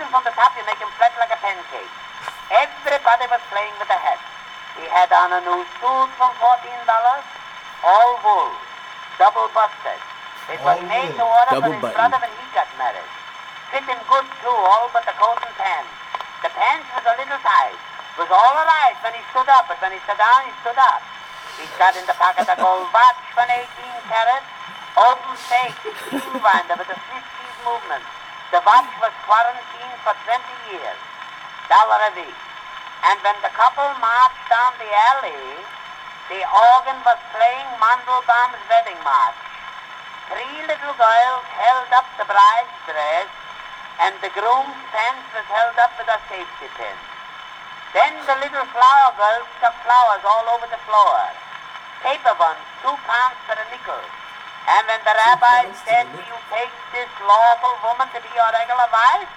[0.00, 1.92] You him from the top, you make him flat like a pancake.
[2.48, 4.16] Everybody was playing with the hat.
[4.80, 6.88] He had on a new suit from $14,
[7.84, 8.48] all wool,
[9.20, 10.00] double busted.
[10.48, 12.00] It was All made to order Double for his button.
[12.00, 13.04] brother when he got married.
[13.68, 15.92] Fit Fitting good too, all but the coat and pants.
[16.40, 17.76] The pants was a little tight.
[18.16, 20.80] Was all all right when he stood up, but when he sat down, he stood
[20.80, 21.04] up.
[21.60, 23.68] He's got in the pocket a gold watch for 18
[24.08, 24.48] carats,
[24.96, 25.76] open safe,
[26.08, 28.00] key winder with a Swiss cheese movement.
[28.50, 30.42] The watch was quarantined for 20
[30.74, 31.00] years.
[31.70, 32.40] Dollar a week.
[33.06, 35.54] And when the couple marched down the alley,
[36.26, 39.38] the organ was playing Mandelbaum's wedding march.
[40.34, 43.30] Three little girls held up the bride's dress,
[44.02, 46.98] and the groom's pants was held up with a safety pin.
[47.94, 51.18] Then the little flower girls stuck flowers all over the floor.
[52.02, 54.19] Paper ones, two pounds for a nickel.
[54.70, 58.88] And when the rabbi said, Do you take this lawful woman to be your regular
[58.94, 59.28] wife?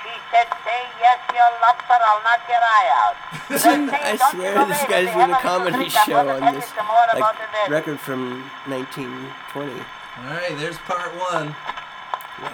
[0.00, 3.16] She said, Say yes, your lobster, I'll knock your eye out.
[3.50, 7.34] Well, I swear this guy's doing a comedy show on this you some more about
[7.34, 9.72] the like record from 1920.
[9.72, 11.48] All right, there's part one.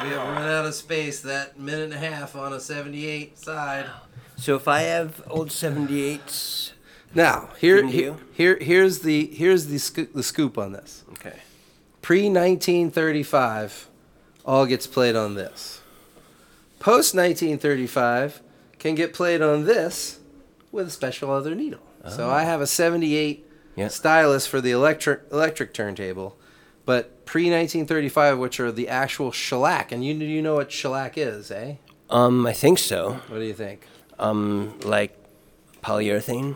[0.02, 1.20] We have run out of space.
[1.20, 3.86] That minute and a half on a 78 side.
[4.36, 6.72] So if I have old 78s,
[7.14, 11.04] Now, here, here, here, here's the here's the scoop, the scoop on this.
[11.12, 11.40] okay.
[12.06, 13.88] Pre 1935,
[14.44, 15.80] all gets played on this.
[16.78, 18.42] Post 1935
[18.78, 20.20] can get played on this
[20.70, 21.80] with a special other needle.
[22.08, 23.44] So I have a 78
[23.74, 23.88] Yeah.
[23.88, 26.36] stylus for the electric electric turntable,
[26.84, 31.50] but pre 1935, which are the actual shellac, and you you know what shellac is,
[31.50, 31.74] eh?
[32.08, 33.14] Um, I think so.
[33.26, 33.84] What do you think?
[34.20, 35.18] Um, like
[35.82, 36.54] polyurethane.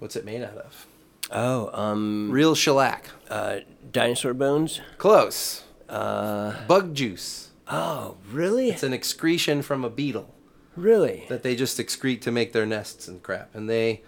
[0.00, 0.86] What's it made out of?
[1.32, 3.10] Oh, um, Real shellac.
[3.28, 3.60] uh,
[3.92, 4.80] dinosaur bones.
[4.98, 5.62] Close.
[5.88, 7.50] Uh, Bug juice.
[7.68, 8.70] oh, really?
[8.70, 10.34] It's an excretion from a beetle
[10.76, 11.26] Really?
[11.28, 13.54] that they just excrete to make their nests and crap.
[13.54, 14.02] And they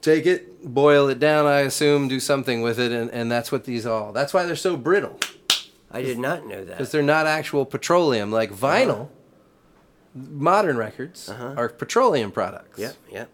[0.00, 3.64] take it, boil it down, I assume, do something with it, and, and that's what
[3.64, 4.12] these all.
[4.12, 5.18] That's why they're so brittle.
[5.90, 6.78] I did not know that.
[6.78, 8.30] Because they're not actual petroleum.
[8.32, 9.08] Like vinyl,
[10.14, 11.54] modern records Uh-huh.
[11.56, 12.78] are petroleum products.
[12.78, 13.30] Yep, yep.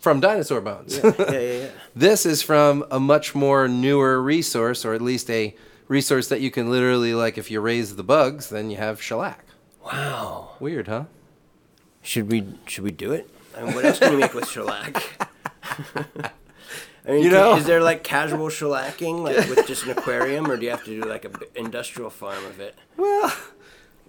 [0.00, 0.98] From dinosaur bones.
[0.98, 1.68] Yeah, yeah, yeah, yeah.
[1.94, 5.54] This is from a much more newer resource, or at least a
[5.88, 9.44] resource that you can literally, like, if you raise the bugs, then you have shellac.
[9.84, 10.50] Wow.
[10.60, 11.04] Weird, huh?
[12.02, 13.28] Should we should we do it?
[13.56, 15.02] I mean, what else can we make with shellac?
[17.04, 20.56] I mean, You know- is there like casual shellacking, like with just an aquarium, or
[20.56, 22.76] do you have to do like a b- industrial farm of it?
[22.96, 23.32] Well,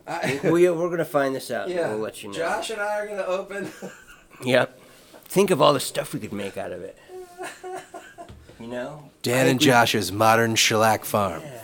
[0.07, 1.69] I, We, we're gonna find this out.
[1.69, 1.81] yeah.
[1.85, 2.35] and we'll let you know.
[2.37, 3.71] Josh and I are going to open.
[4.43, 4.79] Yep.
[5.33, 6.97] Think of all the stuff we could make out of it.
[8.59, 9.09] You know.
[9.23, 11.41] Dan and think we- Josh's modern shellac farm.
[11.41, 11.59] Yeah.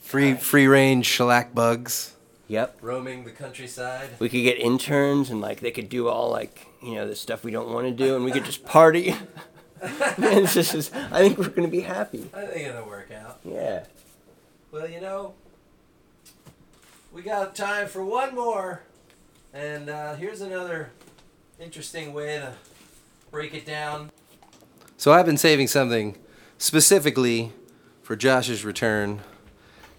[0.00, 2.12] Free free range shellac bugs
[2.48, 2.78] Yep.
[2.82, 4.10] roaming the countryside.
[4.18, 7.44] We could get interns and like they could do all like you know the stuff
[7.44, 9.10] we don't want to do, and we could just party.
[9.80, 12.28] and it's just, I think we're gonna be happy.
[12.34, 13.38] I think it'll work out.
[13.44, 13.84] Yeah.
[14.70, 15.32] Well, you know,
[17.12, 18.82] we got time for one more,
[19.54, 20.90] and uh, here's another
[21.58, 22.52] interesting way to
[23.30, 24.10] break it down.
[24.96, 26.16] So I've been saving something
[26.58, 27.52] specifically
[28.02, 29.20] for Josh's return,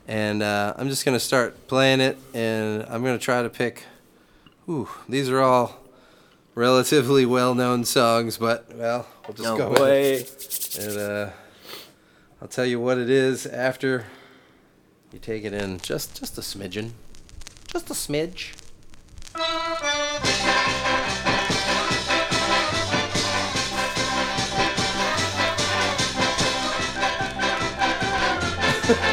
[0.08, 3.84] and uh, I'm just gonna start playing it, and I'm gonna try to pick.
[4.68, 5.80] Ooh, these are all
[6.56, 10.84] relatively well-known songs, but well, we'll just No go with it.
[10.84, 10.88] way.
[10.90, 11.30] And uh,
[12.42, 14.06] I'll tell you what it is after
[15.14, 15.80] you take it in.
[15.80, 16.92] Just just a smidgen.
[17.68, 18.54] Just a smidge.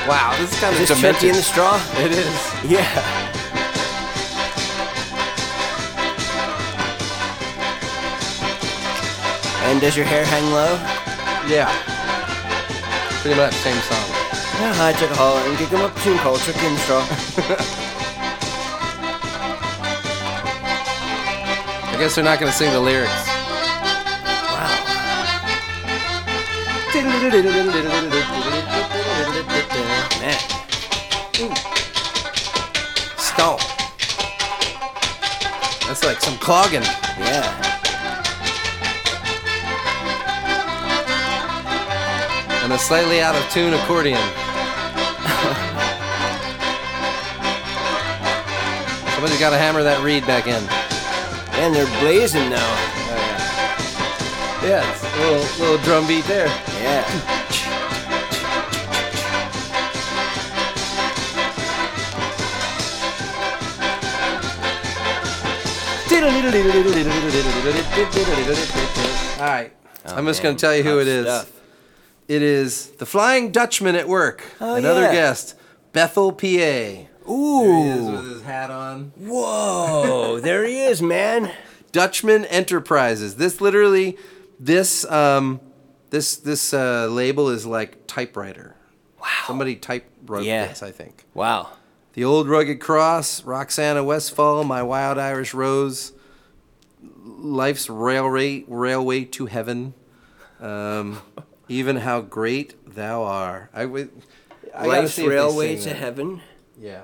[0.09, 1.81] Wow, this is kind Is of this Turkey in the straw?
[1.99, 2.71] It is.
[2.71, 2.87] Yeah.
[9.67, 10.79] And does your hair hang low?
[11.51, 11.67] Yeah.
[13.21, 14.07] Pretty much same song.
[14.61, 17.03] Yeah, I took a holler and gig him up tune called Turkey in the Straw.
[21.91, 23.11] I guess they're not going to sing the lyrics.
[24.55, 24.71] Wow.
[36.27, 36.83] Some clogging.
[36.83, 37.63] Yeah.
[42.65, 44.19] and a slightly out of tune accordion.
[49.15, 50.61] Somebody's got to hammer that reed back in.
[51.63, 52.59] And they're blazing now.
[52.59, 53.15] Oh,
[54.67, 56.49] yeah, it's a little, little drum beat there.
[56.83, 57.36] Yeah.
[66.27, 66.33] All
[69.43, 69.71] right,
[70.07, 71.25] I'm just going to tell you who it is.
[71.27, 71.53] stuff.
[72.27, 74.43] It is the Flying Dutchman at work.
[74.61, 75.13] Oh, Another yeah.
[75.13, 75.55] guest,
[75.93, 76.47] Bethel, PA.
[76.47, 78.11] There he is Ooh.
[78.13, 79.13] with his hat on.
[79.17, 80.41] Whoa.
[80.41, 81.53] There he is, man.
[81.93, 83.37] Dutchman Enterprises.
[83.37, 84.17] This literally,
[84.59, 85.61] this um,
[86.11, 88.75] this this uh, label is like typewriter.
[89.21, 89.27] Wow.
[89.47, 90.67] Somebody type wrote Yeah.
[90.67, 91.25] this, I think.
[91.35, 91.69] Wow.
[92.15, 96.13] The Old Rugged Cross, Roxana Westfall, My Wild Irish Rose,
[97.27, 99.95] Life's Railway Railway to Heaven,
[100.61, 101.21] um,
[101.69, 103.69] even How Great Thou Are.
[103.75, 104.11] I would.
[104.75, 105.97] I Life's see if they Railway to that.
[105.97, 106.41] Heaven.
[106.79, 107.03] Yeah.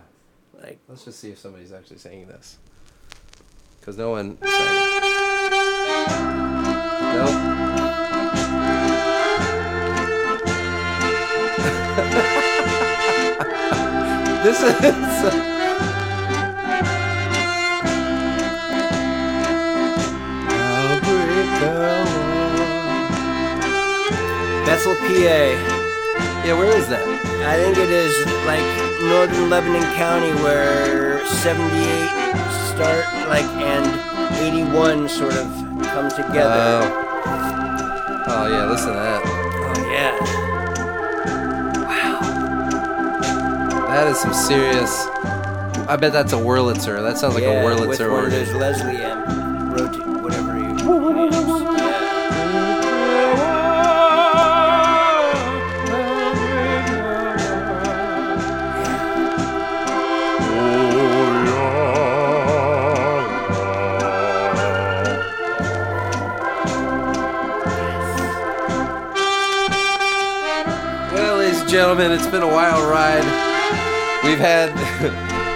[0.62, 2.58] Like, Let's just see if somebody's actually singing this.
[3.80, 5.02] Because no one sang it.
[7.14, 7.62] Nope.
[14.44, 15.48] this is.
[24.72, 25.04] Bethel, PA.
[26.46, 27.06] Yeah, where is that?
[27.46, 28.16] I think it is
[28.46, 28.64] like
[29.02, 32.08] northern Lebanon County where 78
[32.72, 33.84] start, like, and
[34.40, 35.46] 81 sort of
[35.92, 36.80] come together.
[36.88, 38.24] Oh.
[38.28, 39.20] Oh, yeah, listen to that.
[39.26, 40.18] oh, yeah.
[41.84, 42.20] Wow.
[43.88, 45.06] That is some serious.
[45.86, 47.02] I bet that's a Wurlitzer.
[47.02, 48.38] That sounds like yeah, a with Wurlitzer one of organ.
[48.38, 49.70] those Leslie M.
[49.70, 51.61] Roti- whatever you.
[71.92, 73.22] Gentlemen, it's been a wild ride.
[74.24, 74.70] We've had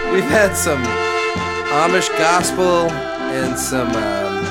[0.12, 0.82] we've had some
[1.72, 4.44] Amish gospel and some um,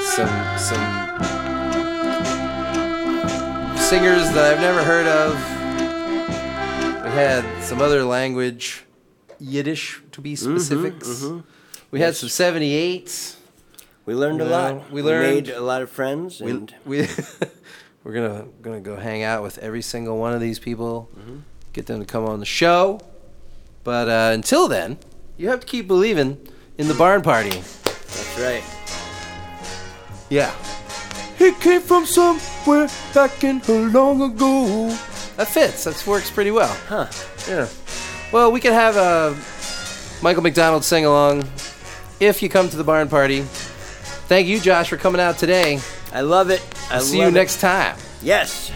[0.00, 0.86] some some
[3.76, 5.34] singers that I've never heard of.
[7.04, 8.84] We had some other language,
[9.38, 11.26] Yiddish to be specifics.
[11.90, 13.36] We had some 78s.
[14.06, 14.90] We learned a lot.
[14.90, 17.06] we learned- made a lot of friends, We, we
[18.04, 21.08] we're gonna gonna go hang out with every single one of these people,
[21.72, 23.00] get them to come on the show.
[23.84, 24.98] But uh, until then,
[25.36, 26.38] you have to keep believing
[26.78, 27.50] in the barn party.
[27.50, 28.62] that's right.
[30.28, 30.54] Yeah.
[31.38, 34.88] He came from somewhere back in a long ago.
[35.36, 35.84] That fits.
[35.84, 36.76] That works pretty well.
[36.86, 37.06] Huh.
[37.48, 37.68] Yeah.
[38.30, 39.34] Well, we can have uh,
[40.22, 41.44] Michael McDonald sing along
[42.20, 43.40] if you come to the barn party.
[44.28, 45.80] Thank you, Josh, for coming out today.
[46.12, 46.62] I love it.
[46.90, 47.96] I'll See you next time.
[48.22, 48.72] Yes.